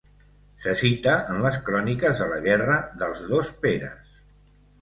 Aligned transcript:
Se 0.63 0.71
cita 0.79 1.13
en 1.33 1.43
les 1.43 1.59
cròniques 1.69 2.23
de 2.23 2.29
la 2.31 2.39
guerra 2.47 2.81
dels 3.03 3.23
Dos 3.35 3.53
Peres. 3.67 4.21